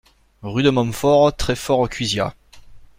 Rue 0.41 0.63
de 0.63 0.71
Montfort, 0.71 1.35
Treffort-Cuisiat 1.35 2.33